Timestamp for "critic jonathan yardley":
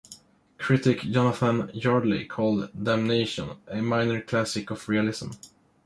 0.57-2.25